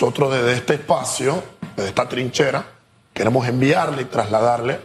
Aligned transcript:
nosotros 0.00 0.32
desde 0.32 0.52
este 0.52 0.74
espacio, 0.74 1.42
desde 1.74 1.88
esta 1.88 2.08
trinchera, 2.08 2.64
queremos 3.12 3.48
enviarle 3.48 4.02
y 4.02 4.04
trasladarle 4.04 4.78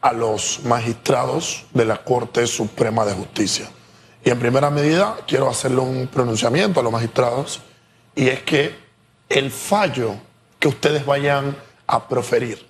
a 0.00 0.14
los 0.14 0.60
magistrados 0.64 1.66
de 1.74 1.84
la 1.84 2.02
Corte 2.02 2.46
Suprema 2.46 3.04
de 3.04 3.12
Justicia. 3.12 3.68
Y 4.24 4.30
en 4.30 4.38
primera 4.38 4.70
medida 4.70 5.18
quiero 5.26 5.50
hacerle 5.50 5.80
un 5.80 6.06
pronunciamiento 6.06 6.80
a 6.80 6.82
los 6.82 6.90
magistrados 6.90 7.60
y 8.14 8.28
es 8.28 8.42
que 8.42 8.74
el 9.28 9.50
fallo 9.50 10.14
que 10.58 10.68
ustedes 10.68 11.04
vayan 11.04 11.54
a 11.86 12.08
proferir, 12.08 12.66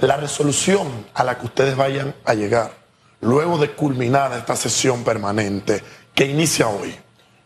la 0.00 0.16
resolución 0.16 0.88
a 1.12 1.24
la 1.24 1.36
que 1.36 1.44
ustedes 1.44 1.76
vayan 1.76 2.14
a 2.24 2.32
llegar, 2.32 2.72
luego 3.20 3.58
de 3.58 3.72
culminar 3.72 4.32
esta 4.32 4.56
sesión 4.56 5.04
permanente 5.04 5.84
que 6.14 6.24
inicia 6.24 6.68
hoy 6.68 6.96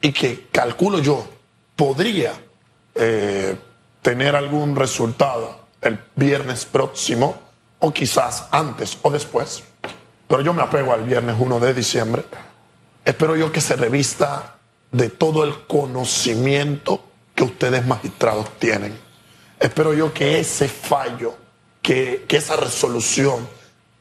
y 0.00 0.12
que 0.12 0.46
calculo 0.52 1.00
yo 1.00 1.26
podría 1.74 2.45
eh, 2.98 3.56
tener 4.02 4.36
algún 4.36 4.76
resultado 4.76 5.66
el 5.80 5.98
viernes 6.14 6.64
próximo 6.64 7.36
o 7.78 7.92
quizás 7.92 8.46
antes 8.50 8.98
o 9.02 9.10
después, 9.10 9.62
pero 10.28 10.42
yo 10.42 10.54
me 10.54 10.62
apego 10.62 10.92
al 10.92 11.04
viernes 11.04 11.36
1 11.38 11.60
de 11.60 11.74
diciembre, 11.74 12.24
espero 13.04 13.36
yo 13.36 13.52
que 13.52 13.60
se 13.60 13.76
revista 13.76 14.56
de 14.90 15.10
todo 15.10 15.44
el 15.44 15.66
conocimiento 15.66 17.04
que 17.34 17.44
ustedes 17.44 17.86
magistrados 17.86 18.58
tienen. 18.58 18.98
Espero 19.60 19.92
yo 19.94 20.12
que 20.12 20.40
ese 20.40 20.66
fallo, 20.68 21.36
que, 21.82 22.24
que 22.26 22.38
esa 22.38 22.56
resolución, 22.56 23.46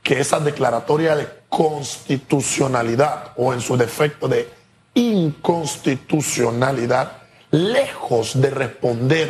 que 0.02 0.20
esa 0.20 0.40
declaratoria 0.40 1.16
de 1.16 1.30
constitucionalidad 1.50 3.34
o 3.36 3.54
en 3.54 3.62
su 3.62 3.78
defecto 3.78 4.28
de 4.28 4.50
inconstitucionalidad, 4.94 7.25
lejos 7.56 8.42
de 8.42 8.50
responder 8.50 9.30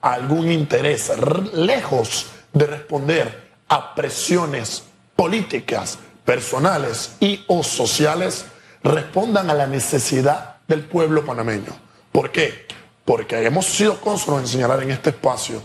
a 0.00 0.14
algún 0.14 0.50
interés, 0.50 1.12
lejos 1.52 2.26
de 2.52 2.66
responder 2.66 3.48
a 3.68 3.94
presiones 3.94 4.84
políticas, 5.14 5.98
personales 6.24 7.16
y 7.20 7.44
o 7.46 7.62
sociales, 7.62 8.46
respondan 8.82 9.50
a 9.50 9.54
la 9.54 9.66
necesidad 9.66 10.56
del 10.66 10.84
pueblo 10.84 11.26
panameño. 11.26 11.76
¿Por 12.10 12.32
qué? 12.32 12.66
Porque 13.04 13.44
hemos 13.44 13.66
sido 13.66 14.00
cónsonos 14.00 14.40
en 14.40 14.48
señalar 14.48 14.82
en 14.82 14.90
este 14.90 15.10
espacio 15.10 15.62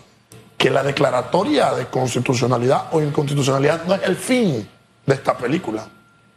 que 0.58 0.70
la 0.70 0.84
declaratoria 0.84 1.74
de 1.74 1.88
constitucionalidad 1.88 2.88
o 2.92 3.02
inconstitucionalidad 3.02 3.86
no 3.86 3.96
es 3.96 4.04
el 4.04 4.18
fin 4.18 4.68
de 5.06 5.14
esta 5.14 5.38
película, 5.38 5.88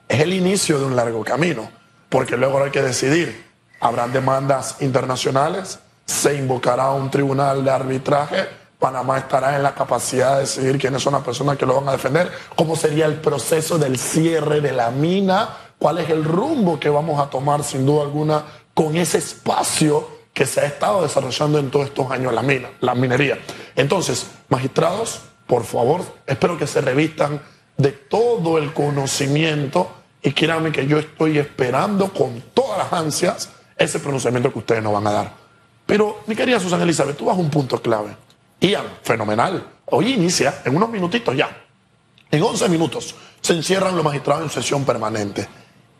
es 0.09 0.21
el 0.21 0.33
inicio 0.33 0.79
de 0.79 0.85
un 0.85 0.95
largo 0.95 1.25
camino, 1.25 1.69
porque 2.09 2.37
luego 2.37 2.63
hay 2.63 2.71
que 2.71 2.83
decidir, 2.83 3.45
habrán 3.81 4.13
demandas 4.13 4.77
internacionales, 4.81 5.79
se 6.05 6.35
invocará 6.35 6.91
un 6.91 7.11
tribunal 7.11 7.65
de 7.65 7.71
arbitraje, 7.71 8.49
Panamá 8.79 9.19
estará 9.19 9.57
en 9.57 9.63
la 9.63 9.75
capacidad 9.75 10.35
de 10.35 10.41
decidir 10.41 10.79
quiénes 10.79 11.03
son 11.03 11.15
las 11.15 11.23
personas 11.23 11.57
que 11.57 11.65
lo 11.65 11.77
van 11.77 11.89
a 11.89 11.93
defender, 11.93 12.31
cómo 12.55 12.77
sería 12.77 13.07
el 13.07 13.15
proceso 13.15 13.79
del 13.79 13.99
cierre 13.99 14.61
de 14.61 14.73
la 14.73 14.91
mina, 14.91 15.49
cuál 15.79 15.99
es 15.99 16.11
el 16.11 16.25
rumbo 16.25 16.79
que 16.79 16.91
vamos 16.91 17.21
a 17.21 17.31
tomar 17.31 17.65
sin 17.65 17.87
duda 17.87 18.03
alguna 18.03 18.45
con 18.75 18.97
ese 18.97 19.19
espacio 19.19 20.17
que 20.35 20.45
se 20.45 20.61
ha 20.61 20.65
estado 20.67 21.03
desarrollando 21.03 21.59
en 21.59 21.71
todos 21.71 21.87
estos 21.87 22.11
años 22.11 22.35
la 22.35 22.43
mina, 22.43 22.69
la 22.81 22.95
minería. 22.95 23.39
Entonces, 23.75 24.27
magistrados, 24.51 25.23
por 25.47 25.65
favor, 25.65 26.03
espero 26.27 26.59
que 26.59 26.67
se 26.67 26.83
revistan 26.83 27.41
de 27.79 27.93
todo 27.93 28.59
el 28.59 28.75
conocimiento 28.75 29.91
y 30.23 30.33
créanme 30.33 30.73
que 30.73 30.87
yo 30.87 30.99
estoy 30.99 31.39
esperando 31.39 32.13
con 32.13 32.43
todas 32.53 32.79
las 32.79 32.93
ansias 32.93 33.51
ese 33.77 34.01
pronunciamiento 34.01 34.53
que 34.53 34.59
ustedes 34.59 34.83
nos 34.83 34.93
van 34.93 35.07
a 35.07 35.13
dar. 35.13 35.33
Pero, 35.85 36.23
mi 36.27 36.35
querida 36.35 36.59
Susana 36.59 36.83
Elizabeth, 36.83 37.17
tú 37.17 37.27
vas 37.27 37.37
a 37.37 37.41
un 37.41 37.51
punto 37.51 37.81
clave. 37.81 38.17
Ian, 38.61 38.87
fenomenal. 39.03 39.65
Hoy 39.87 40.15
inicia 40.15 40.63
en 40.65 40.77
unos 40.77 40.89
minutitos 40.89 41.37
ya. 41.37 41.65
En 42.31 42.43
11 42.43 42.69
minutos 42.69 43.15
se 43.41 43.53
encierran 43.53 43.95
los 43.95 44.05
magistrados 44.05 44.43
en 44.43 44.51
sesión 44.51 44.85
permanente. 44.85 45.47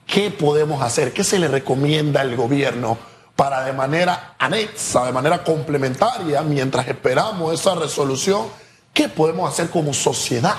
¿Qué 0.07 0.31
podemos 0.31 0.83
hacer? 0.83 1.13
¿Qué 1.13 1.23
se 1.23 1.39
le 1.39 1.49
recomienda 1.49 2.21
al 2.21 2.35
gobierno 2.35 2.99
para 3.37 3.65
de 3.65 3.73
manera 3.73 4.35
anexa, 4.39 5.05
de 5.05 5.13
manera 5.13 5.45
complementaria, 5.45 6.43
mientras 6.43 6.89
esperamos 6.89 7.53
esa 7.53 7.75
resolución, 7.75 8.47
qué 8.93 9.09
podemos 9.09 9.53
hacer 9.53 9.69
como 9.69 9.93
sociedad 9.93 10.57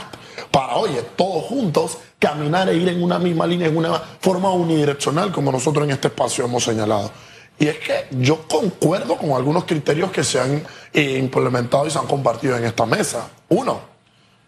para, 0.52 0.75
oye, 0.75 1.02
todos 1.16 1.44
juntos 1.46 1.98
caminar 2.20 2.70
e 2.70 2.75
ir 2.75 2.88
en 2.90 3.03
una 3.03 3.20
misma 3.20 3.46
línea, 3.46 3.68
en 3.68 3.78
una 3.78 3.94
forma 4.20 4.52
unidireccional, 4.52 5.31
como 5.31 5.52
nosotros 5.52 5.86
en 5.86 5.92
este 5.92 6.08
espacio 6.08 6.46
hemos 6.46 6.64
señalado? 6.64 7.12
Y 7.59 7.68
es 7.68 7.78
que 7.80 8.08
yo 8.12 8.48
concuerdo 8.48 9.18
con 9.18 9.31
algunos 9.31 9.66
criterios 9.66 10.12
que 10.12 10.24
se 10.24 10.40
han 10.40 10.64
eh, 10.94 11.18
implementado 11.18 11.88
y 11.88 11.92
se 11.92 11.98
han 11.98 12.06
compartido 12.06 12.56
en 12.56 12.66
esta 12.66 12.86
mesa. 12.86 13.30
Uno, 13.50 13.81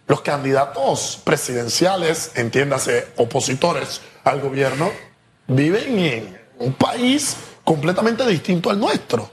los 0.08 0.22
candidatos 0.22 1.20
presidenciales, 1.24 2.32
entiéndase, 2.36 3.08
opositores 3.18 4.02
al 4.24 4.42
gobierno, 4.42 4.92
viven 5.48 6.00
en 6.00 6.40
un 6.60 6.74
país 6.74 7.38
completamente 7.64 8.26
distinto 8.28 8.70
al 8.70 8.80
nuestro. 8.80 9.30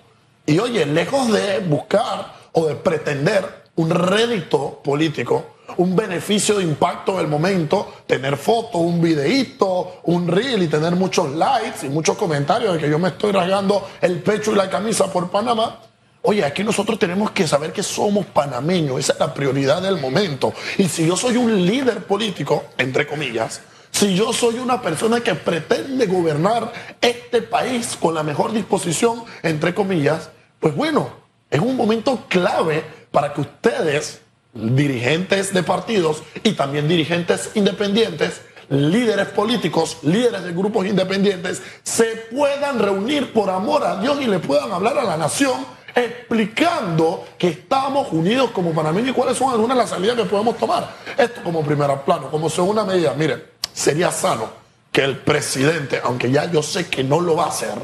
Y 0.46 0.58
oye, 0.58 0.86
lejos 0.86 1.32
de 1.32 1.58
buscar 1.58 2.34
o 2.52 2.66
de 2.66 2.76
pretender 2.76 3.64
un 3.74 3.90
rédito 3.90 4.80
político, 4.82 5.55
un 5.78 5.94
beneficio 5.94 6.58
de 6.58 6.64
impacto 6.64 7.18
del 7.18 7.28
momento, 7.28 7.92
tener 8.06 8.36
fotos, 8.36 8.80
un 8.80 9.00
videíto, 9.00 10.00
un 10.04 10.28
reel 10.28 10.62
y 10.62 10.68
tener 10.68 10.94
muchos 10.96 11.34
likes 11.34 11.86
y 11.86 11.88
muchos 11.88 12.16
comentarios 12.16 12.74
de 12.74 12.80
que 12.80 12.90
yo 12.90 12.98
me 12.98 13.08
estoy 13.08 13.32
rasgando 13.32 13.88
el 14.00 14.20
pecho 14.20 14.52
y 14.52 14.54
la 14.54 14.70
camisa 14.70 15.12
por 15.12 15.30
Panamá. 15.30 15.80
Oye, 16.22 16.44
aquí 16.44 16.64
nosotros 16.64 16.98
tenemos 16.98 17.30
que 17.30 17.46
saber 17.46 17.72
que 17.72 17.82
somos 17.82 18.26
panameños, 18.26 18.98
esa 18.98 19.12
es 19.12 19.20
la 19.20 19.32
prioridad 19.32 19.80
del 19.80 20.00
momento. 20.00 20.52
Y 20.76 20.88
si 20.88 21.06
yo 21.06 21.16
soy 21.16 21.36
un 21.36 21.64
líder 21.64 22.04
político, 22.04 22.64
entre 22.78 23.06
comillas, 23.06 23.60
si 23.92 24.14
yo 24.14 24.32
soy 24.32 24.58
una 24.58 24.82
persona 24.82 25.20
que 25.20 25.34
pretende 25.34 26.06
gobernar 26.06 26.72
este 27.00 27.42
país 27.42 27.96
con 27.98 28.14
la 28.14 28.22
mejor 28.22 28.52
disposición, 28.52 29.22
entre 29.42 29.72
comillas, 29.72 30.30
pues 30.58 30.74
bueno, 30.74 31.10
es 31.50 31.60
un 31.60 31.76
momento 31.76 32.24
clave 32.28 32.84
para 33.10 33.32
que 33.32 33.42
ustedes 33.42 34.20
dirigentes 34.56 35.52
de 35.52 35.62
partidos 35.62 36.22
y 36.42 36.52
también 36.52 36.88
dirigentes 36.88 37.50
independientes, 37.54 38.40
líderes 38.68 39.28
políticos, 39.28 39.98
líderes 40.02 40.44
de 40.44 40.52
grupos 40.52 40.86
independientes, 40.86 41.62
se 41.82 42.26
puedan 42.34 42.78
reunir 42.78 43.32
por 43.32 43.50
amor 43.50 43.84
a 43.84 44.00
Dios 44.00 44.18
y 44.20 44.26
le 44.26 44.38
puedan 44.38 44.72
hablar 44.72 44.98
a 44.98 45.04
la 45.04 45.16
nación 45.16 45.76
explicando 45.94 47.26
que 47.38 47.48
estamos 47.48 48.08
unidos 48.12 48.50
como 48.50 48.72
panameños 48.72 49.10
y 49.10 49.12
cuáles 49.14 49.38
son 49.38 49.50
algunas 49.50 49.76
de 49.76 49.82
las 49.82 49.90
salidas 49.90 50.16
que 50.16 50.24
podemos 50.24 50.58
tomar. 50.58 50.94
Esto 51.16 51.42
como 51.42 51.64
primer 51.64 51.90
plano, 52.02 52.30
como 52.30 52.50
segunda 52.50 52.84
medida. 52.84 53.14
Miren, 53.14 53.42
sería 53.72 54.10
sano 54.10 54.50
que 54.92 55.02
el 55.02 55.16
presidente, 55.18 56.00
aunque 56.04 56.30
ya 56.30 56.50
yo 56.50 56.62
sé 56.62 56.88
que 56.88 57.02
no 57.02 57.20
lo 57.20 57.36
va 57.36 57.44
a 57.44 57.48
hacer, 57.48 57.74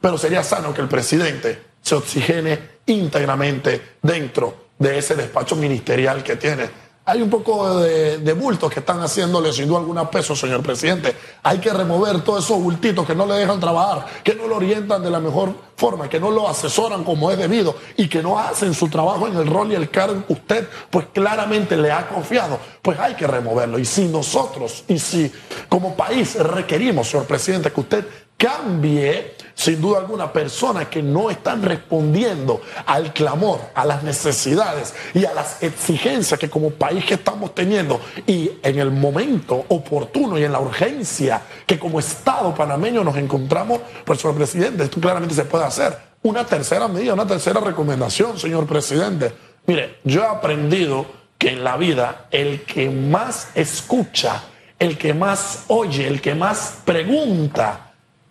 pero 0.00 0.18
sería 0.18 0.42
sano 0.42 0.74
que 0.74 0.80
el 0.80 0.88
presidente 0.88 1.62
se 1.80 1.94
oxigene 1.94 2.74
íntegramente 2.86 3.96
dentro 4.02 4.63
de 4.84 4.98
ese 4.98 5.16
despacho 5.16 5.56
ministerial 5.56 6.22
que 6.22 6.36
tiene. 6.36 6.84
Hay 7.06 7.20
un 7.20 7.28
poco 7.28 7.80
de, 7.80 8.32
bultos 8.32 8.72
que 8.72 8.80
están 8.80 9.00
haciéndole 9.00 9.52
sin 9.52 9.68
duda 9.68 9.80
alguna 9.80 10.10
peso, 10.10 10.34
señor 10.34 10.62
presidente. 10.62 11.14
Hay 11.42 11.58
que 11.58 11.70
remover 11.70 12.22
todos 12.22 12.44
esos 12.44 12.58
bultitos 12.58 13.06
que 13.06 13.14
no 13.14 13.26
le 13.26 13.34
dejan 13.34 13.60
trabajar, 13.60 14.06
que 14.22 14.34
no 14.34 14.48
lo 14.48 14.56
orientan 14.56 15.02
de 15.02 15.10
la 15.10 15.20
mejor 15.20 15.54
forma, 15.76 16.08
que 16.08 16.18
no 16.18 16.30
lo 16.30 16.48
asesoran 16.48 17.04
como 17.04 17.30
es 17.30 17.36
debido 17.36 17.76
y 17.98 18.08
que 18.08 18.22
no 18.22 18.38
hacen 18.38 18.72
su 18.72 18.88
trabajo 18.88 19.28
en 19.28 19.36
el 19.36 19.46
rol 19.46 19.70
y 19.72 19.74
el 19.74 19.90
cargo 19.90 20.26
que 20.26 20.32
usted 20.32 20.68
pues 20.88 21.06
claramente 21.12 21.76
le 21.76 21.92
ha 21.92 22.08
confiado. 22.08 22.58
Pues 22.80 22.98
hay 22.98 23.14
que 23.14 23.26
removerlo. 23.26 23.78
Y 23.78 23.84
si 23.84 24.06
nosotros 24.06 24.84
y 24.88 24.98
si 24.98 25.30
como 25.68 25.94
país 25.94 26.36
requerimos, 26.36 27.08
señor 27.08 27.26
presidente, 27.26 27.70
que 27.70 27.80
usted 27.80 28.06
cambie 28.36 29.34
sin 29.54 29.80
duda 29.80 30.00
alguna 30.00 30.32
personas 30.32 30.88
que 30.88 31.02
no 31.02 31.30
están 31.30 31.62
respondiendo 31.62 32.60
al 32.86 33.12
clamor, 33.12 33.60
a 33.74 33.84
las 33.84 34.02
necesidades 34.02 34.94
y 35.14 35.24
a 35.24 35.32
las 35.32 35.62
exigencias 35.62 36.38
que 36.38 36.50
como 36.50 36.70
país 36.70 37.04
que 37.04 37.14
estamos 37.14 37.54
teniendo 37.54 38.00
y 38.26 38.50
en 38.62 38.78
el 38.78 38.90
momento 38.90 39.64
oportuno 39.68 40.38
y 40.38 40.44
en 40.44 40.52
la 40.52 40.60
urgencia 40.60 41.42
que 41.66 41.78
como 41.78 42.00
Estado 42.00 42.54
panameño 42.54 43.04
nos 43.04 43.16
encontramos, 43.16 43.80
pues 44.04 44.20
señor 44.20 44.36
presidente, 44.36 44.84
esto 44.84 45.00
claramente 45.00 45.34
se 45.34 45.44
puede 45.44 45.64
hacer. 45.64 45.96
Una 46.22 46.44
tercera 46.44 46.88
medida, 46.88 47.14
una 47.14 47.26
tercera 47.26 47.60
recomendación, 47.60 48.38
señor 48.38 48.66
presidente. 48.66 49.32
Mire, 49.66 49.98
yo 50.04 50.22
he 50.22 50.26
aprendido 50.26 51.06
que 51.38 51.50
en 51.50 51.64
la 51.64 51.76
vida 51.76 52.26
el 52.30 52.62
que 52.62 52.90
más 52.90 53.48
escucha, 53.54 54.42
el 54.78 54.98
que 54.98 55.14
más 55.14 55.64
oye, 55.68 56.06
el 56.08 56.20
que 56.20 56.34
más 56.34 56.78
pregunta, 56.84 57.83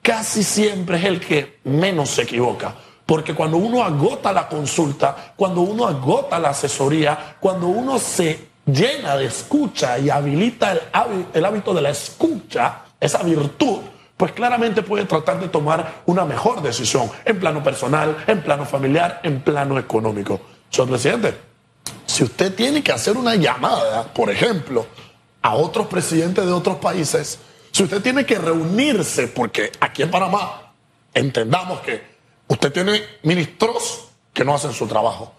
casi 0.03 0.44
siempre 0.44 0.97
es 0.97 1.05
el 1.05 1.19
que 1.19 1.59
menos 1.63 2.11
se 2.11 2.21
equivoca. 2.21 2.75
Porque 3.05 3.33
cuando 3.33 3.57
uno 3.57 3.83
agota 3.83 4.31
la 4.31 4.47
consulta, 4.47 5.33
cuando 5.35 5.61
uno 5.61 5.88
agota 5.88 6.38
la 6.39 6.50
asesoría, 6.50 7.38
cuando 7.39 7.67
uno 7.67 7.97
se 7.97 8.50
llena 8.65 9.17
de 9.17 9.25
escucha 9.25 9.97
y 9.97 10.09
habilita 10.09 10.71
el, 11.33 11.45
hábito 11.45 11.73
de 11.73 11.81
la 11.81 11.89
escucha, 11.89 12.81
esa 13.00 13.23
virtud, 13.23 13.79
pues 14.15 14.31
claramente 14.31 14.83
puede 14.83 15.05
tratar 15.05 15.39
de 15.39 15.50
tomar 15.50 16.03
una 16.05 16.23
mejor 16.23 16.61
decisión 16.61 17.09
en 17.25 17.39
plano 17.39 17.63
personal, 17.63 18.23
en 18.27 18.41
plano 18.41 18.65
familiar, 18.65 19.19
en 19.23 19.41
plano 19.41 19.77
económico. 19.77 20.39
señor 20.69 20.89
presidente, 20.89 21.38
si 22.05 22.23
usted 22.23 22.53
tiene 22.55 22.81
que 22.81 22.91
hacer 22.94 23.17
una 23.17 23.35
llamada, 23.35 24.03
por 24.13 24.29
ejemplo, 24.29 24.85
a 25.41 25.55
otros 25.55 25.88
presidentes 25.88 26.45
de 26.45 26.51
otros 26.53 26.77
países, 26.77 27.39
si 27.73 27.83
usted 27.83 28.03
tiene 28.03 28.23
que 28.23 28.37
reunirse, 28.37 29.27
porque 29.27 29.71
aquí 29.79 30.03
en 30.03 30.11
Panamá 30.11 30.71
entendamos 31.11 31.81
que 31.81 32.03
usted 32.47 32.71
tiene 32.71 33.03
ministros 33.23 34.09
que 34.31 34.45
no 34.45 34.53
hacen 34.53 34.73
su 34.73 34.87
trabajo. 34.87 35.33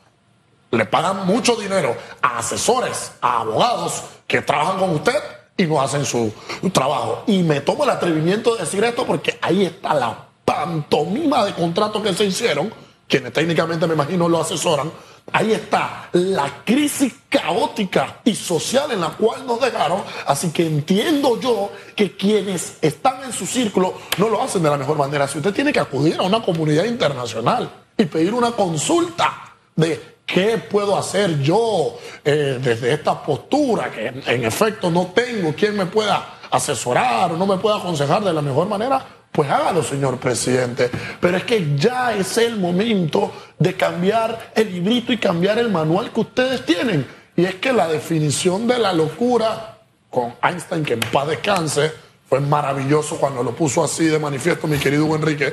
Le 0.72 0.84
pagan 0.84 1.26
mucho 1.26 1.54
dinero 1.54 1.96
a 2.20 2.38
asesores, 2.38 3.12
a 3.20 3.42
abogados 3.42 4.02
que 4.26 4.42
trabajan 4.42 4.78
con 4.78 4.90
usted 4.90 5.14
y 5.56 5.64
no 5.64 5.80
hacen 5.80 6.04
su, 6.04 6.32
trabajo. 6.72 7.22
Y 7.28 7.44
me 7.44 7.60
tomo 7.60 7.84
el 7.84 7.90
atrevimiento 7.90 8.56
de 8.56 8.62
decir 8.62 8.82
esto 8.82 9.06
porque 9.06 9.38
ahí 9.40 9.66
está 9.66 9.94
la 9.94 10.26
pantomima 10.44 11.44
de 11.44 11.54
contratos 11.54 12.02
que 12.02 12.14
se 12.14 12.24
hicieron, 12.24 12.74
quienes 13.06 13.32
técnicamente 13.32 13.86
me 13.86 13.94
imagino 13.94 14.28
lo 14.28 14.40
asesoran. 14.40 14.90
Ahí 15.32 15.52
está 15.52 16.08
la 16.12 16.62
crisis 16.64 17.12
caótica 17.28 18.20
y 18.24 18.34
social 18.34 18.92
en 18.92 19.00
la 19.00 19.10
cual 19.10 19.46
nos 19.46 19.60
dejaron. 19.60 20.02
Así 20.26 20.50
que 20.50 20.66
entiendo 20.66 21.40
yo 21.40 21.72
que 21.96 22.16
quienes 22.16 22.78
están 22.80 23.24
en 23.24 23.32
su 23.32 23.46
círculo 23.46 23.94
no 24.18 24.28
lo 24.28 24.42
hacen 24.42 24.62
de 24.62 24.70
la 24.70 24.76
mejor 24.76 24.96
manera. 24.96 25.26
Si 25.26 25.38
usted 25.38 25.52
tiene 25.52 25.72
que 25.72 25.80
acudir 25.80 26.16
a 26.18 26.22
una 26.22 26.42
comunidad 26.42 26.84
internacional 26.84 27.70
y 27.96 28.04
pedir 28.04 28.34
una 28.34 28.52
consulta 28.52 29.54
de 29.74 30.14
¿Qué 30.26 30.56
puedo 30.56 30.96
hacer 30.96 31.40
yo 31.40 31.98
eh, 32.24 32.58
desde 32.60 32.94
esta 32.94 33.22
postura 33.22 33.90
que 33.90 34.06
en 34.06 34.44
efecto 34.44 34.90
no 34.90 35.08
tengo 35.14 35.52
quien 35.54 35.76
me 35.76 35.86
pueda 35.86 36.38
asesorar 36.50 37.32
o 37.32 37.36
no 37.36 37.46
me 37.46 37.58
pueda 37.58 37.76
aconsejar 37.76 38.24
de 38.24 38.32
la 38.32 38.40
mejor 38.40 38.66
manera? 38.66 39.04
Pues 39.34 39.50
hágalo, 39.50 39.82
señor 39.82 40.18
presidente. 40.18 40.88
Pero 41.20 41.36
es 41.36 41.42
que 41.42 41.76
ya 41.76 42.14
es 42.14 42.38
el 42.38 42.56
momento 42.56 43.32
de 43.58 43.74
cambiar 43.74 44.52
el 44.54 44.72
librito 44.72 45.12
y 45.12 45.18
cambiar 45.18 45.58
el 45.58 45.72
manual 45.72 46.12
que 46.12 46.20
ustedes 46.20 46.64
tienen. 46.64 47.04
Y 47.34 47.44
es 47.44 47.56
que 47.56 47.72
la 47.72 47.88
definición 47.88 48.68
de 48.68 48.78
la 48.78 48.92
locura 48.92 49.78
con 50.08 50.34
Einstein, 50.40 50.84
que 50.84 50.92
en 50.92 51.00
paz 51.00 51.26
descanse, 51.26 51.90
fue 52.28 52.38
maravilloso 52.38 53.16
cuando 53.16 53.42
lo 53.42 53.56
puso 53.56 53.82
así 53.82 54.04
de 54.04 54.20
manifiesto 54.20 54.68
mi 54.68 54.78
querido 54.78 55.12
Enrique. 55.16 55.52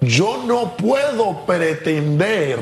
Yo 0.00 0.44
no 0.46 0.76
puedo 0.76 1.44
pretender 1.44 2.60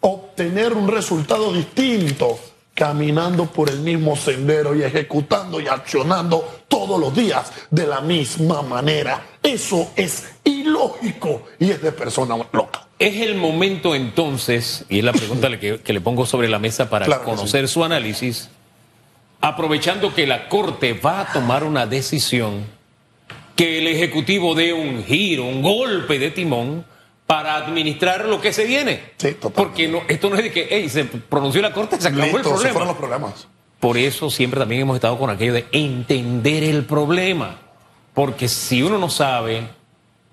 obtener 0.00 0.72
un 0.72 0.88
resultado 0.88 1.52
distinto 1.52 2.36
caminando 2.78 3.46
por 3.46 3.68
el 3.68 3.80
mismo 3.80 4.14
sendero 4.14 4.72
y 4.72 4.84
ejecutando 4.84 5.60
y 5.60 5.66
accionando 5.66 6.62
todos 6.68 7.00
los 7.00 7.12
días 7.12 7.52
de 7.72 7.88
la 7.88 8.00
misma 8.00 8.62
manera. 8.62 9.20
Eso 9.42 9.90
es 9.96 10.36
ilógico 10.44 11.42
y 11.58 11.72
es 11.72 11.82
de 11.82 11.90
persona 11.90 12.36
loca. 12.52 12.86
Es 13.00 13.16
el 13.16 13.34
momento 13.34 13.96
entonces, 13.96 14.84
y 14.88 14.98
es 14.98 15.04
la 15.04 15.12
pregunta 15.12 15.48
que, 15.58 15.80
le 15.84 16.00
pongo 16.00 16.24
sobre 16.24 16.48
la 16.48 16.60
mesa 16.60 16.88
para 16.88 17.18
conocer 17.24 17.66
su 17.66 17.82
análisis, 17.82 18.48
aprovechando 19.40 20.14
que 20.14 20.28
la 20.28 20.48
Corte 20.48 20.92
va 20.92 21.22
a 21.22 21.32
tomar 21.32 21.64
una 21.64 21.84
decisión, 21.84 22.64
que 23.56 23.78
el 23.78 23.88
Ejecutivo 23.88 24.54
dé 24.54 24.72
un 24.72 25.02
giro, 25.04 25.46
un 25.46 25.62
golpe 25.62 26.20
de 26.20 26.30
timón, 26.30 26.84
para 27.28 27.56
administrar 27.56 28.24
lo 28.24 28.40
que 28.40 28.54
se 28.54 28.64
viene. 28.64 29.12
Sí, 29.18 29.34
totalmente. 29.34 29.50
Porque 29.50 29.86
no, 29.86 30.00
esto 30.08 30.30
no 30.30 30.36
es 30.36 30.44
de 30.44 30.50
que 30.50 30.66
hey, 30.70 30.88
se 30.88 31.04
pronunció 31.04 31.60
la 31.60 31.74
corte, 31.74 32.00
se 32.00 32.08
acabó 32.08 32.24
el 32.24 32.42
problema. 32.42 32.70
fueron 32.70 32.88
los 32.88 32.96
problemas. 32.96 33.48
Por 33.78 33.98
eso 33.98 34.30
siempre 34.30 34.58
también 34.58 34.80
hemos 34.80 34.96
estado 34.96 35.18
con 35.18 35.28
aquello 35.28 35.52
de 35.52 35.66
entender 35.72 36.64
el 36.64 36.86
problema. 36.86 37.58
Porque 38.14 38.48
si 38.48 38.82
uno 38.82 38.96
no 38.96 39.10
sabe 39.10 39.68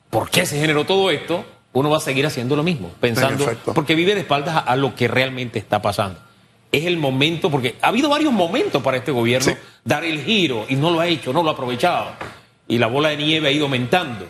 por 0.09 0.29
qué 0.29 0.45
se 0.45 0.57
generó 0.57 0.85
todo 0.85 1.11
esto, 1.11 1.43
uno 1.73 1.89
va 1.89 1.97
a 1.97 1.99
seguir 1.99 2.25
haciendo 2.25 2.55
lo 2.55 2.63
mismo, 2.63 2.89
pensando, 3.01 3.45
porque 3.73 3.93
vive 3.93 4.15
de 4.15 4.21
espaldas 4.21 4.63
a, 4.65 4.75
lo 4.77 4.95
que 4.95 5.09
realmente 5.09 5.59
está 5.59 5.81
pasando. 5.81 6.17
Es 6.71 6.85
el 6.85 6.95
momento, 6.95 7.51
porque 7.51 7.75
ha 7.81 7.89
habido 7.89 8.07
varios 8.07 8.31
momentos 8.31 8.81
para 8.81 8.95
este 8.95 9.11
gobierno 9.11 9.53
dar 9.83 10.05
el 10.05 10.23
giro 10.23 10.65
y 10.69 10.77
no 10.77 10.91
lo 10.91 11.01
ha 11.01 11.07
hecho, 11.07 11.33
no 11.33 11.43
lo 11.43 11.49
ha 11.49 11.53
aprovechado. 11.53 12.11
Y 12.69 12.77
la 12.77 12.87
bola 12.87 13.09
de 13.09 13.17
nieve 13.17 13.49
ha 13.49 13.51
ido 13.51 13.65
aumentando. 13.65 14.25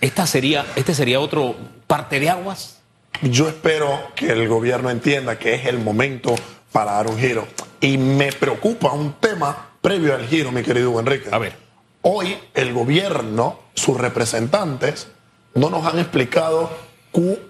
Esta 0.00 0.24
sería, 0.24 0.64
este 0.76 0.94
sería 0.94 1.18
otro 1.18 1.56
parte 1.86 2.20
de 2.20 2.30
aguas. 2.30 2.78
Yo 3.22 3.48
espero 3.48 3.98
que 4.14 4.30
el 4.30 4.48
gobierno 4.48 4.90
entienda 4.90 5.38
que 5.38 5.54
es 5.54 5.66
el 5.66 5.78
momento 5.78 6.34
para 6.72 6.92
dar 6.92 7.06
un 7.06 7.18
giro. 7.18 7.46
Y 7.80 7.98
me 7.98 8.32
preocupa 8.32 8.92
un 8.92 9.14
tema 9.14 9.70
previo 9.80 10.14
al 10.14 10.26
giro, 10.26 10.52
mi 10.52 10.62
querido 10.62 10.98
Enrique. 10.98 11.28
A 11.32 11.38
ver. 11.38 11.56
Hoy 12.02 12.36
el 12.54 12.72
gobierno, 12.72 13.58
sus 13.74 13.96
representantes, 13.96 15.08
no 15.54 15.70
nos 15.70 15.86
han 15.86 15.98
explicado 15.98 16.70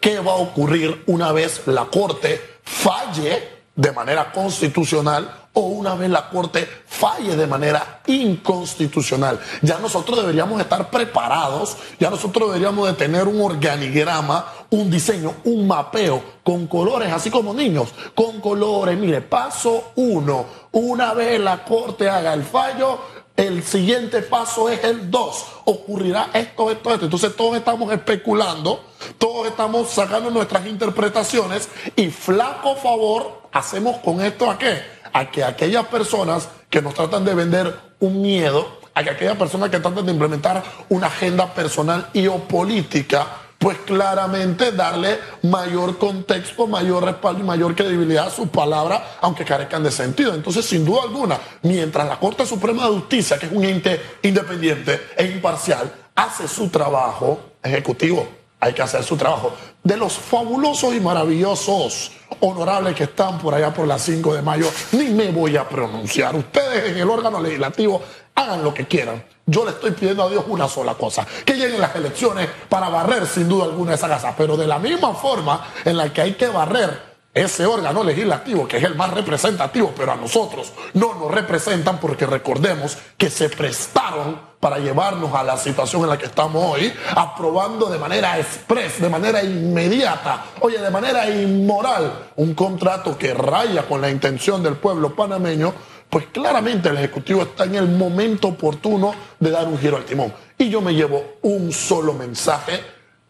qué 0.00 0.21
va 0.21 0.33
a 0.33 0.37
ocurrir 0.37 1.03
una 1.06 1.33
vez 1.33 1.62
la 1.67 1.87
Corte 1.87 2.41
falle 2.62 3.49
de 3.75 3.93
manera 3.93 4.33
constitucional 4.33 5.46
o 5.58 5.61
una 5.61 5.94
vez 5.94 6.11
la 6.11 6.29
Corte 6.29 6.69
falle 6.87 7.35
de 7.35 7.47
manera 7.47 8.00
inconstitucional. 8.06 9.41
Ya 9.62 9.79
nosotros 9.79 10.19
deberíamos 10.19 10.61
estar 10.61 10.91
preparados, 10.91 11.79
ya 11.99 12.11
nosotros 12.11 12.49
deberíamos 12.49 12.87
de 12.88 12.93
tener 12.93 13.26
un 13.26 13.41
organigrama, 13.41 14.44
un 14.69 14.91
diseño, 14.91 15.32
un 15.44 15.67
mapeo 15.67 16.23
con 16.44 16.67
colores, 16.67 17.11
así 17.11 17.31
como 17.31 17.55
niños, 17.55 17.88
con 18.14 18.41
colores. 18.43 18.99
Mire, 18.99 19.23
paso 19.23 19.93
uno, 19.97 20.44
una 20.73 21.14
vez 21.14 21.41
la 21.41 21.64
Corte 21.64 22.06
haga 22.06 22.35
el 22.35 22.44
fallo, 22.44 22.99
el 23.35 23.62
siguiente 23.62 24.20
paso 24.20 24.69
es 24.69 24.85
el 24.85 25.11
2. 25.11 25.47
Ocurrirá 25.64 26.29
esto, 26.35 26.70
esto, 26.70 26.93
esto. 26.93 27.05
Entonces 27.06 27.35
todos 27.35 27.56
estamos 27.56 27.91
especulando, 27.94 28.85
todos 29.17 29.47
estamos 29.47 29.88
sacando 29.88 30.31
nuestras 30.31 30.67
interpretaciones 30.67 31.70
y 31.97 32.11
flaco 32.11 32.76
favor 32.76 33.49
hacemos 33.52 33.97
con 33.99 34.20
esto 34.20 34.50
a 34.50 34.59
qué? 34.59 34.96
A 35.17 35.31
que 35.31 35.43
aquellas 35.43 35.87
personas 35.87 36.51
que 36.69 36.83
nos 36.83 36.93
tratan 36.93 37.25
de 37.25 37.35
vender 37.35 37.75
un 38.01 38.21
miedo, 38.21 38.81
a 38.93 39.03
que 39.03 39.09
aquellas 39.09 39.39
personas 39.39 39.71
que 39.71 39.81
tratan 39.81 40.05
de 40.05 40.13
implementar 40.13 40.63
una 40.91 41.07
agenda 41.07 41.55
personal 41.55 42.11
y 42.13 42.27
o 42.27 42.37
política, 42.37 43.27
pues 43.57 43.79
claramente 43.87 44.73
darle 44.73 45.19
mayor 45.45 45.97
contexto, 45.97 46.67
mayor 46.67 47.03
respaldo 47.03 47.41
y 47.41 47.47
mayor 47.47 47.75
credibilidad 47.75 48.27
a 48.27 48.31
sus 48.31 48.51
palabras, 48.51 49.01
aunque 49.23 49.47
carezcan 49.47 49.83
de 49.83 49.91
sentido. 49.91 50.35
Entonces, 50.35 50.67
sin 50.67 50.85
duda 50.85 51.05
alguna, 51.05 51.41
mientras 51.62 52.07
la 52.07 52.21
Corte 52.21 52.45
Suprema 52.45 52.85
de 52.85 52.97
Justicia, 52.97 53.39
que 53.39 53.47
es 53.47 53.53
un 53.53 53.65
ente 53.65 54.19
independiente 54.21 55.09
e 55.17 55.25
imparcial, 55.25 55.91
hace 56.15 56.47
su 56.47 56.69
trabajo 56.69 57.41
ejecutivo, 57.62 58.29
hay 58.61 58.75
que 58.75 58.83
hacer 58.83 59.03
su 59.03 59.17
trabajo. 59.17 59.55
De 59.83 59.97
los 59.97 60.12
fabulosos 60.12 60.95
y 60.95 61.01
maravillosos 61.01 62.12
honorables 62.40 62.94
que 62.94 63.05
están 63.05 63.38
por 63.38 63.55
allá 63.55 63.73
por 63.73 63.87
las 63.87 64.02
5 64.02 64.34
de 64.34 64.43
mayo, 64.43 64.67
ni 64.92 65.11
me 65.11 65.30
voy 65.30 65.56
a 65.56 65.68
pronunciar. 65.68 66.35
Ustedes 66.35 66.90
en 66.90 66.99
el 66.99 67.09
órgano 67.09 67.40
legislativo 67.40 68.02
hagan 68.35 68.62
lo 68.62 68.75
que 68.75 68.87
quieran. 68.87 69.25
Yo 69.47 69.64
le 69.64 69.71
estoy 69.71 69.92
pidiendo 69.92 70.25
a 70.25 70.28
Dios 70.28 70.45
una 70.49 70.68
sola 70.68 70.95
cosa, 70.95 71.26
que 71.45 71.54
lleguen 71.54 71.80
las 71.80 71.95
elecciones 71.95 72.49
para 72.68 72.88
barrer 72.88 73.26
sin 73.26 73.49
duda 73.49 73.64
alguna 73.64 73.95
esa 73.95 74.09
casa, 74.09 74.35
pero 74.37 74.56
de 74.56 74.66
la 74.66 74.78
misma 74.78 75.14
forma 75.14 75.66
en 75.85 75.97
la 75.97 76.12
que 76.12 76.21
hay 76.21 76.33
que 76.35 76.49
barrer 76.49 77.15
ese 77.37 77.66
órgano 77.66 78.02
legislativo, 78.02 78.66
que 78.66 78.78
es 78.78 78.85
el 78.85 78.95
más 78.95 79.12
representativo, 79.12 79.93
pero 79.95 80.12
a 80.12 80.16
nosotros 80.16 80.73
no 80.95 81.14
nos 81.14 81.31
representan 81.31 82.00
porque 82.00 82.25
recordemos 82.25 82.97
que 83.19 83.28
se 83.28 83.50
prestaron 83.50 84.40
para 84.59 84.78
llevarnos 84.78 85.35
a 85.35 85.43
la 85.43 85.59
situación 85.59 86.02
en 86.02 86.09
la 86.09 86.16
que 86.16 86.25
estamos 86.25 86.64
hoy, 86.64 86.90
aprobando 87.14 87.90
de 87.90 87.99
manera 87.99 88.38
express, 88.38 89.02
de 89.02 89.11
manera 89.11 89.45
inmediata, 89.45 90.47
oye, 90.61 90.78
de 90.78 90.90
manera 90.90 91.28
inmoral, 91.28 92.31
un 92.37 92.55
contrato 92.55 93.19
que 93.19 93.35
raya 93.35 93.87
con 93.87 94.00
la 94.00 94.11
intención 94.11 94.62
del 94.62 94.76
pueblo 94.76 95.14
panameño, 95.14 95.75
pues 96.09 96.28
claramente 96.33 96.88
el 96.88 96.97
Ejecutivo 96.97 97.43
está 97.43 97.64
en 97.64 97.75
el 97.75 97.88
momento 97.88 98.49
oportuno 98.49 99.14
de 99.38 99.50
dar 99.50 99.69
un 99.69 99.78
giro 99.78 99.99
al 99.99 100.07
timón. 100.07 100.33
Y 100.57 100.71
yo 100.71 100.81
me 100.81 100.95
llevo 100.95 101.35
un 101.43 101.71
solo 101.71 102.14
mensaje 102.14 102.83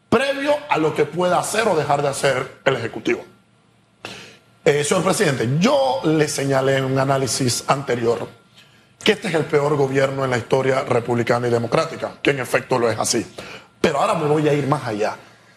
previo 0.08 0.54
a 0.68 0.78
lo 0.78 0.94
que 0.94 1.06
pueda 1.06 1.40
hacer 1.40 1.66
o 1.66 1.74
dejar 1.74 2.02
de 2.02 2.08
hacer 2.08 2.60
el 2.64 2.76
Ejecutivo. 2.76 3.24
Eh, 4.68 4.82
señor 4.82 5.04
presidente, 5.04 5.48
yo 5.60 6.00
le 6.02 6.26
señalé 6.26 6.78
en 6.78 6.86
un 6.86 6.98
análisis 6.98 7.62
anterior 7.68 8.26
que 8.98 9.12
este 9.12 9.28
es 9.28 9.34
el 9.34 9.44
peor 9.44 9.76
gobierno 9.76 10.24
en 10.24 10.30
la 10.30 10.38
historia 10.38 10.82
republicana 10.82 11.46
y 11.46 11.52
democrática, 11.52 12.14
que 12.20 12.32
en 12.32 12.40
efecto 12.40 12.76
lo 12.76 12.90
es 12.90 12.98
así. 12.98 13.24
Pero 13.80 14.00
ahora 14.00 14.14
me 14.14 14.26
voy 14.26 14.48
a 14.48 14.52
ir 14.52 14.66
más 14.66 14.84
allá. 14.84 15.14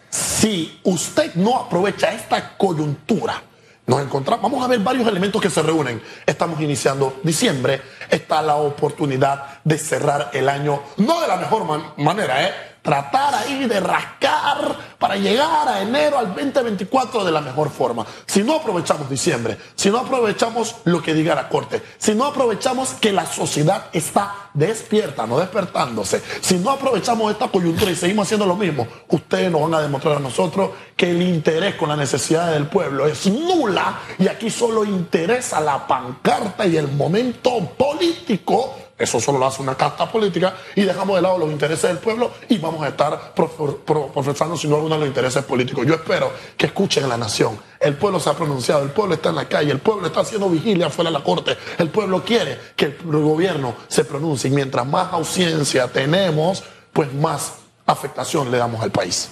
Si 0.08 0.78
usted 0.84 1.34
no 1.34 1.58
aprovecha 1.58 2.12
esta 2.12 2.56
coyuntura, 2.56 3.42
nos 3.84 4.00
encontramos, 4.00 4.44
vamos 4.44 4.64
a 4.64 4.68
ver 4.68 4.78
varios 4.78 5.08
elementos 5.08 5.42
que 5.42 5.50
se 5.50 5.60
reúnen. 5.60 6.00
Estamos 6.24 6.60
iniciando 6.60 7.18
diciembre, 7.24 7.82
está 8.08 8.40
la 8.40 8.54
oportunidad 8.54 9.58
de 9.64 9.76
cerrar 9.76 10.30
el 10.34 10.48
año, 10.48 10.84
no 10.98 11.20
de 11.20 11.26
la 11.26 11.36
mejor 11.36 11.66
manera, 11.96 12.46
¿eh? 12.46 12.69
Tratar 12.90 13.32
ahí 13.36 13.66
de 13.66 13.78
rascar 13.78 14.76
para 14.98 15.14
llegar 15.14 15.68
a 15.68 15.80
enero 15.80 16.18
al 16.18 16.34
2024 16.34 17.24
de 17.24 17.30
la 17.30 17.40
mejor 17.40 17.70
forma. 17.70 18.04
Si 18.26 18.42
no 18.42 18.56
aprovechamos 18.56 19.08
diciembre, 19.08 19.56
si 19.76 19.90
no 19.90 19.98
aprovechamos 19.98 20.74
lo 20.86 21.00
que 21.00 21.14
diga 21.14 21.36
la 21.36 21.48
Corte, 21.48 21.80
si 21.98 22.16
no 22.16 22.24
aprovechamos 22.24 22.94
que 22.94 23.12
la 23.12 23.26
sociedad 23.26 23.86
está 23.92 24.50
despierta, 24.54 25.24
no 25.24 25.38
despertándose, 25.38 26.20
si 26.40 26.56
no 26.56 26.70
aprovechamos 26.70 27.30
esta 27.30 27.46
coyuntura 27.46 27.92
y 27.92 27.94
seguimos 27.94 28.26
haciendo 28.26 28.44
lo 28.44 28.56
mismo, 28.56 28.88
ustedes 29.08 29.52
nos 29.52 29.60
van 29.62 29.74
a 29.74 29.82
demostrar 29.82 30.16
a 30.16 30.20
nosotros 30.20 30.70
que 30.96 31.12
el 31.12 31.22
interés 31.22 31.76
con 31.76 31.90
la 31.90 31.96
necesidad 31.96 32.50
del 32.50 32.66
pueblo 32.66 33.06
es 33.06 33.24
nula 33.28 34.00
y 34.18 34.26
aquí 34.26 34.50
solo 34.50 34.84
interesa 34.84 35.60
la 35.60 35.86
pancarta 35.86 36.66
y 36.66 36.76
el 36.76 36.88
momento 36.88 37.52
político 37.78 38.89
eso 39.00 39.18
solo 39.18 39.38
lo 39.38 39.46
hace 39.46 39.62
una 39.62 39.74
carta 39.74 40.10
política 40.10 40.54
y 40.74 40.82
dejamos 40.82 41.16
de 41.16 41.22
lado 41.22 41.38
los 41.38 41.50
intereses 41.50 41.88
del 41.88 41.98
pueblo 41.98 42.30
y 42.48 42.58
vamos 42.58 42.82
a 42.82 42.88
estar 42.88 43.32
profesando 43.34 44.56
sin 44.56 44.70
duda 44.70 44.98
los 44.98 45.08
intereses 45.08 45.42
políticos. 45.42 45.86
Yo 45.86 45.94
espero 45.94 46.30
que 46.56 46.66
escuchen 46.66 47.04
a 47.04 47.08
la 47.08 47.16
nación. 47.16 47.58
El 47.80 47.96
pueblo 47.96 48.20
se 48.20 48.28
ha 48.28 48.34
pronunciado, 48.34 48.82
el 48.82 48.90
pueblo 48.90 49.14
está 49.14 49.30
en 49.30 49.36
la 49.36 49.48
calle, 49.48 49.72
el 49.72 49.78
pueblo 49.78 50.06
está 50.06 50.20
haciendo 50.20 50.50
vigilia 50.50 50.90
fuera 50.90 51.10
de 51.10 51.18
la 51.18 51.24
corte, 51.24 51.56
el 51.78 51.88
pueblo 51.88 52.22
quiere 52.22 52.58
que 52.76 52.84
el 52.84 52.96
gobierno 53.02 53.74
se 53.88 54.04
pronuncie 54.04 54.50
y 54.50 54.54
mientras 54.54 54.86
más 54.86 55.12
ausencia 55.12 55.88
tenemos, 55.88 56.62
pues 56.92 57.12
más 57.14 57.54
afectación 57.86 58.50
le 58.50 58.58
damos 58.58 58.82
al 58.82 58.90
país. 58.90 59.30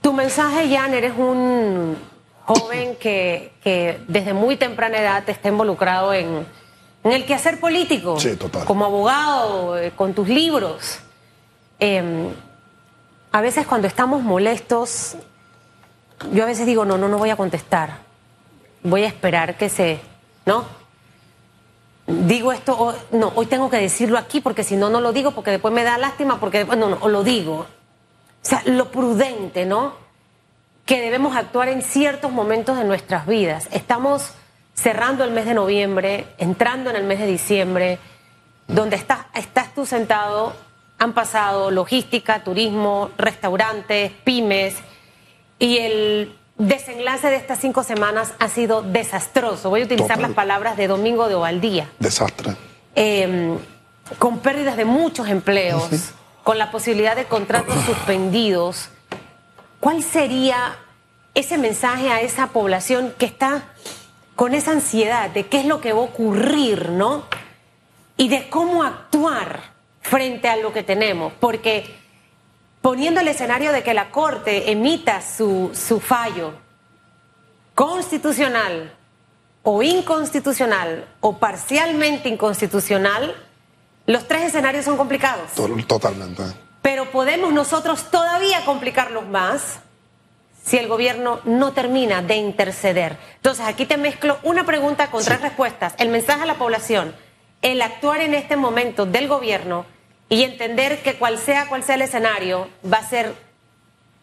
Tu 0.00 0.12
mensaje, 0.12 0.68
Jan, 0.76 0.92
eres 0.92 1.12
un 1.16 1.96
joven 2.46 2.96
que, 2.96 3.52
que 3.62 4.00
desde 4.08 4.34
muy 4.34 4.56
temprana 4.56 4.98
edad 4.98 5.28
está 5.30 5.48
involucrado 5.48 6.12
en 6.12 6.46
en 7.04 7.12
el 7.12 7.26
quehacer 7.26 7.60
político, 7.60 8.16
como 8.66 8.86
abogado, 8.86 9.78
eh, 9.78 9.92
con 9.94 10.14
tus 10.14 10.26
libros. 10.26 11.00
Em, 11.78 12.30
a 13.30 13.40
veces 13.42 13.66
cuando 13.66 13.86
estamos 13.86 14.22
molestos, 14.22 15.16
yo 16.32 16.44
a 16.44 16.46
veces 16.46 16.66
digo, 16.66 16.86
no, 16.86 16.96
no, 16.96 17.08
no 17.08 17.18
voy 17.18 17.28
a 17.28 17.36
contestar. 17.36 17.98
Voy 18.82 19.04
a 19.04 19.08
esperar 19.08 19.56
que 19.56 19.68
se, 19.68 20.00
¿no? 20.46 20.64
Digo 22.06 22.52
esto, 22.52 22.94
no, 23.12 23.32
hoy 23.34 23.46
tengo 23.46 23.68
que 23.68 23.78
decirlo 23.78 24.18
aquí 24.18 24.40
porque 24.40 24.62
si 24.62 24.76
no, 24.76 24.88
no 24.88 25.00
lo 25.00 25.12
digo 25.12 25.32
porque 25.32 25.50
después 25.50 25.72
me 25.72 25.84
da 25.84 25.98
lástima 25.98 26.40
porque 26.40 26.58
después, 26.58 26.78
no, 26.78 26.88
no, 26.88 27.08
lo 27.08 27.22
digo. 27.22 27.54
O 27.56 27.66
sea, 28.46 28.62
lo 28.64 28.90
prudente, 28.90 29.66
¿no? 29.66 29.94
Que 30.86 31.00
debemos 31.00 31.36
actuar 31.36 31.68
en 31.68 31.82
ciertos 31.82 32.30
momentos 32.30 32.78
de 32.78 32.84
nuestras 32.84 33.26
vidas. 33.26 33.68
Estamos 33.72 34.32
cerrando 34.74 35.24
el 35.24 35.30
mes 35.30 35.46
de 35.46 35.54
noviembre, 35.54 36.26
entrando 36.38 36.90
en 36.90 36.96
el 36.96 37.04
mes 37.04 37.20
de 37.20 37.26
diciembre, 37.26 37.98
donde 38.66 38.96
estás, 38.96 39.26
estás 39.34 39.74
tú 39.74 39.86
sentado, 39.86 40.54
han 40.98 41.12
pasado 41.12 41.70
logística, 41.70 42.42
turismo, 42.42 43.10
restaurantes, 43.16 44.12
pymes, 44.24 44.76
y 45.58 45.78
el 45.78 46.36
desenlace 46.58 47.28
de 47.28 47.36
estas 47.36 47.58
cinco 47.60 47.82
semanas 47.82 48.32
ha 48.38 48.48
sido 48.48 48.82
desastroso. 48.82 49.70
Voy 49.70 49.82
a 49.82 49.84
utilizar 49.84 50.18
las 50.18 50.32
palabras 50.32 50.76
de 50.76 50.88
Domingo 50.88 51.28
de 51.28 51.34
Ovaldía. 51.34 51.90
Desastre. 51.98 52.56
Em, 52.94 53.58
con 54.18 54.38
pérdidas 54.38 54.76
de 54.76 54.84
muchos 54.84 55.28
empleos, 55.28 55.88
con 56.42 56.58
la 56.58 56.70
posibilidad 56.70 57.16
de 57.16 57.24
contratos 57.24 57.74
suspendidos. 57.86 58.88
¿Cuál 59.80 60.02
sería 60.02 60.76
ese 61.34 61.58
mensaje 61.58 62.10
a 62.10 62.20
esa 62.20 62.48
población 62.48 63.12
que 63.18 63.26
está 63.26 63.64
con 64.36 64.54
esa 64.54 64.72
ansiedad 64.72 65.30
de 65.30 65.46
qué 65.46 65.60
es 65.60 65.66
lo 65.66 65.80
que 65.80 65.92
va 65.92 66.00
a 66.00 66.04
ocurrir, 66.04 66.90
¿no? 66.90 67.24
Y 68.16 68.28
de 68.28 68.48
cómo 68.48 68.82
actuar 68.82 69.74
frente 70.00 70.48
a 70.48 70.56
lo 70.56 70.72
que 70.72 70.82
tenemos, 70.82 71.32
porque 71.40 71.94
poniendo 72.82 73.20
el 73.20 73.28
escenario 73.28 73.72
de 73.72 73.82
que 73.82 73.94
la 73.94 74.10
Corte 74.10 74.70
emita 74.70 75.22
su, 75.22 75.70
su 75.74 76.00
fallo 76.00 76.52
constitucional 77.74 78.94
o 79.62 79.82
inconstitucional 79.82 81.08
o 81.20 81.38
parcialmente 81.38 82.28
inconstitucional, 82.28 83.34
los 84.06 84.28
tres 84.28 84.44
escenarios 84.44 84.84
son 84.84 84.96
complicados. 84.96 85.52
Totalmente. 85.86 86.42
Pero 86.82 87.10
podemos 87.10 87.52
nosotros 87.52 88.10
todavía 88.10 88.64
complicarlos 88.66 89.26
más 89.26 89.78
si 90.64 90.78
el 90.78 90.88
gobierno 90.88 91.40
no 91.44 91.72
termina 91.72 92.22
de 92.22 92.36
interceder. 92.36 93.18
Entonces, 93.36 93.66
aquí 93.66 93.86
te 93.86 93.96
mezclo 93.96 94.38
una 94.42 94.64
pregunta 94.64 95.10
con 95.10 95.24
tres 95.24 95.40
respuestas. 95.40 95.94
El 95.98 96.08
mensaje 96.08 96.42
a 96.42 96.46
la 96.46 96.54
población, 96.54 97.14
el 97.62 97.82
actuar 97.82 98.20
en 98.20 98.34
este 98.34 98.56
momento 98.56 99.04
del 99.06 99.28
gobierno 99.28 99.84
y 100.28 100.42
entender 100.42 101.02
que 101.02 101.16
cual 101.16 101.38
sea 101.38 101.68
cual 101.68 101.82
sea 101.82 101.96
el 101.96 102.02
escenario, 102.02 102.68
va 102.90 102.98
a 102.98 103.08
ser 103.08 103.34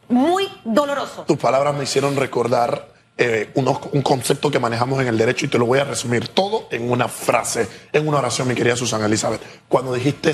muy 0.09 0.47
doloroso. 0.63 1.23
Tus 1.23 1.37
palabras 1.37 1.75
me 1.75 1.83
hicieron 1.83 2.15
recordar 2.15 2.87
eh, 3.17 3.51
un 3.53 4.01
concepto 4.01 4.49
que 4.49 4.57
manejamos 4.57 4.99
en 5.01 5.07
el 5.07 5.17
derecho 5.17 5.45
y 5.45 5.49
te 5.49 5.59
lo 5.59 5.65
voy 5.67 5.77
a 5.79 5.83
resumir 5.83 6.27
todo 6.29 6.67
en 6.71 6.89
una 6.89 7.07
frase, 7.07 7.67
en 7.93 8.07
una 8.07 8.17
oración, 8.17 8.47
mi 8.47 8.55
querida 8.55 8.75
Susana 8.75 9.05
Elizabeth. 9.05 9.41
Cuando 9.67 9.93
dijiste 9.93 10.33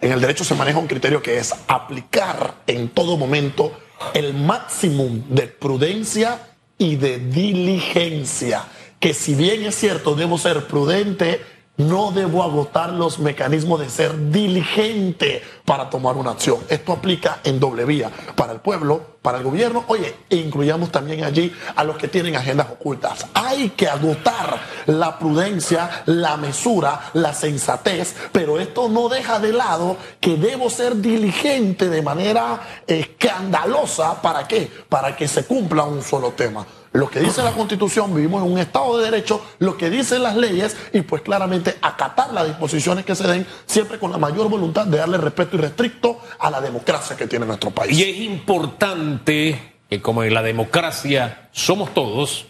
en 0.00 0.12
el 0.12 0.20
derecho 0.20 0.44
se 0.44 0.54
maneja 0.54 0.78
un 0.78 0.88
criterio 0.88 1.22
que 1.22 1.38
es 1.38 1.54
aplicar 1.68 2.54
en 2.66 2.88
todo 2.88 3.16
momento 3.16 3.72
el 4.14 4.34
máximo 4.34 5.08
de 5.28 5.46
prudencia 5.46 6.40
y 6.78 6.96
de 6.96 7.18
diligencia. 7.18 8.64
Que 8.98 9.14
si 9.14 9.34
bien 9.34 9.64
es 9.64 9.76
cierto, 9.76 10.16
debo 10.16 10.36
ser 10.36 10.66
prudente, 10.66 11.40
no 11.76 12.10
debo 12.10 12.42
agotar 12.42 12.92
los 12.92 13.20
mecanismos 13.20 13.78
de 13.78 13.88
ser 13.88 14.30
diligente 14.32 15.42
para 15.68 15.90
tomar 15.90 16.16
una 16.16 16.30
acción. 16.30 16.60
Esto 16.70 16.94
aplica 16.94 17.40
en 17.44 17.60
doble 17.60 17.84
vía, 17.84 18.10
para 18.34 18.54
el 18.54 18.60
pueblo, 18.60 19.18
para 19.20 19.36
el 19.36 19.44
gobierno, 19.44 19.84
oye, 19.88 20.16
e 20.30 20.36
incluyamos 20.36 20.90
también 20.90 21.24
allí 21.24 21.52
a 21.76 21.84
los 21.84 21.98
que 21.98 22.08
tienen 22.08 22.36
agendas 22.36 22.68
ocultas. 22.70 23.26
Hay 23.34 23.68
que 23.70 23.86
agotar 23.86 24.58
la 24.86 25.18
prudencia, 25.18 26.04
la 26.06 26.38
mesura, 26.38 27.10
la 27.12 27.34
sensatez, 27.34 28.16
pero 28.32 28.58
esto 28.58 28.88
no 28.88 29.10
deja 29.10 29.40
de 29.40 29.52
lado 29.52 29.98
que 30.20 30.38
debo 30.38 30.70
ser 30.70 30.96
diligente 30.96 31.90
de 31.90 32.00
manera 32.00 32.60
escandalosa. 32.86 34.22
¿Para 34.22 34.48
qué? 34.48 34.72
Para 34.88 35.14
que 35.14 35.28
se 35.28 35.44
cumpla 35.44 35.84
un 35.84 36.02
solo 36.02 36.30
tema 36.30 36.66
lo 36.92 37.10
que 37.10 37.20
dice 37.20 37.42
la 37.42 37.52
Constitución, 37.52 38.14
vivimos 38.14 38.42
en 38.42 38.52
un 38.52 38.58
Estado 38.58 38.98
de 38.98 39.04
Derecho, 39.04 39.42
lo 39.58 39.76
que 39.76 39.90
dicen 39.90 40.22
las 40.22 40.36
leyes 40.36 40.76
y 40.92 41.02
pues 41.02 41.22
claramente 41.22 41.76
acatar 41.82 42.32
las 42.32 42.46
disposiciones 42.46 43.04
que 43.04 43.14
se 43.14 43.26
den 43.28 43.46
siempre 43.66 43.98
con 43.98 44.10
la 44.10 44.18
mayor 44.18 44.48
voluntad 44.48 44.86
de 44.86 44.98
darle 44.98 45.18
respeto 45.18 45.56
restricto 45.58 46.20
a 46.38 46.50
la 46.50 46.60
democracia 46.60 47.16
que 47.16 47.26
tiene 47.26 47.46
nuestro 47.46 47.70
país. 47.70 47.98
Y 47.98 48.02
es 48.02 48.16
importante 48.18 49.74
que 49.88 50.02
como 50.02 50.22
en 50.22 50.34
la 50.34 50.42
democracia 50.42 51.48
somos 51.52 51.92
todos 51.94 52.46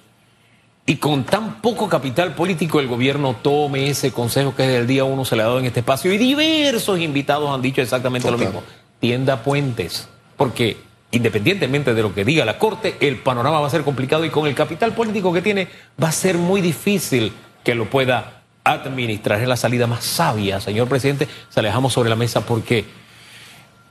y 0.87 0.97
con 0.97 1.25
tan 1.25 1.61
poco 1.61 1.89
capital 1.89 2.35
político 2.35 2.81
el 2.81 2.89
gobierno 2.89 3.37
tome 3.43 3.91
ese 3.91 4.11
consejo 4.11 4.55
que 4.57 4.63
desde 4.63 4.79
el 4.79 4.87
día 4.87 5.05
uno 5.05 5.25
se 5.25 5.37
le 5.37 5.43
ha 5.43 5.47
dado 5.47 5.59
en 5.59 5.67
este 5.67 5.81
espacio 5.81 6.13
y 6.13 6.19
diversos 6.19 6.99
invitados 6.99 7.51
han 7.51 7.61
dicho 7.61 7.83
exactamente 7.83 8.31
lo 8.31 8.39
mismo. 8.39 8.63
Tienda 8.99 9.43
puentes, 9.43 10.09
porque 10.37 10.79
independientemente 11.11 11.95
de 11.95 12.03
lo 12.03 12.15
que 12.15 12.25
diga 12.25 12.45
la 12.45 12.59
Corte, 12.59 12.97
el 13.01 13.19
panorama 13.19 13.61
va 13.61 13.67
a 13.67 13.71
ser 13.71 13.83
complicado 13.83 14.25
y 14.25 14.31
con 14.31 14.47
el 14.47 14.55
capital 14.55 14.95
político 14.95 15.33
que 15.33 15.43
tiene 15.43 15.69
va 16.03 16.09
a 16.09 16.13
ser 16.13 16.39
muy 16.39 16.61
difícil 16.61 17.33
que 17.63 17.75
lo 17.75 17.89
pueda 17.91 18.43
administrar. 18.65 19.41
Es 19.41 19.49
la 19.49 19.57
salida 19.57 19.87
más 19.87 20.05
sabia, 20.05 20.61
señor 20.61 20.89
presidente. 20.89 21.29
Se 21.49 21.63
la 21.63 21.69
dejamos 21.69 21.93
sobre 21.93 22.11
la 22.11 22.17
mesa 22.17 22.43
porque 22.43 22.87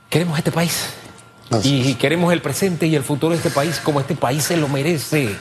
queremos 0.08 0.38
este 0.38 0.52
país. 0.52 0.90
Y 1.64 1.94
queremos 1.94 2.32
el 2.32 2.42
presente 2.42 2.86
y 2.86 2.94
el 2.94 3.02
futuro 3.02 3.30
de 3.30 3.38
este 3.38 3.50
país 3.50 3.80
como 3.82 4.00
este 4.00 4.14
país 4.14 4.44
se 4.44 4.56
lo 4.56 4.68
merece. 4.68 5.34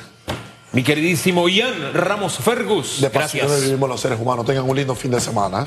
Mi 0.71 0.83
queridísimo 0.83 1.47
Ian 1.49 1.93
Ramos 1.93 2.37
Fergus. 2.37 3.01
De 3.01 3.09
gracias. 3.09 3.61
vivimos 3.61 3.89
los 3.89 3.99
seres 3.99 4.19
humanos. 4.19 4.45
Tengan 4.45 4.69
un 4.69 4.75
lindo 4.75 4.95
fin 4.95 5.11
de 5.11 5.19
semana. 5.19 5.65